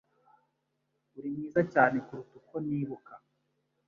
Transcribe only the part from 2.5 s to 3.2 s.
nibuka.